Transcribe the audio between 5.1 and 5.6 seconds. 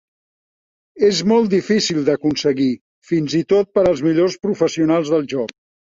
del joc.